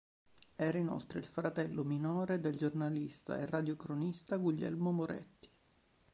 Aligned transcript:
Era 0.55 0.79
inoltre 0.79 1.19
il 1.19 1.27
fratello 1.27 1.83
minore 1.83 2.39
del 2.39 2.57
giornalista 2.57 3.37
e 3.37 3.45
radiocronista 3.45 4.37
Guglielmo 4.37 4.91
Moretti. 4.91 5.49